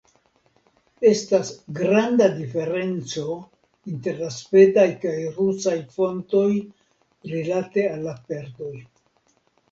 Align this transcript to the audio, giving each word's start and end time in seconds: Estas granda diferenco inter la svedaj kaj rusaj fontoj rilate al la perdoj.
Estas 1.07 1.49
granda 1.79 2.29
diferenco 2.37 3.35
inter 3.91 4.15
la 4.21 4.29
svedaj 4.37 4.85
kaj 5.03 5.13
rusaj 5.35 5.75
fontoj 5.97 6.47
rilate 7.33 7.85
al 7.91 8.01
la 8.07 8.15
perdoj. 8.33 8.71